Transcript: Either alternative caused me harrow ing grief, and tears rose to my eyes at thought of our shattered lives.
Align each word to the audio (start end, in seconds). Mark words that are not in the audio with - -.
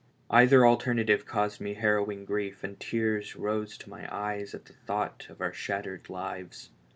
Either 0.31 0.65
alternative 0.65 1.27
caused 1.27 1.61
me 1.61 1.75
harrow 1.75 2.11
ing 2.11 2.25
grief, 2.25 2.63
and 2.63 2.79
tears 2.79 3.35
rose 3.35 3.77
to 3.77 3.87
my 3.87 4.07
eyes 4.11 4.55
at 4.55 4.65
thought 4.67 5.27
of 5.29 5.39
our 5.41 5.53
shattered 5.53 6.09
lives. 6.09 6.71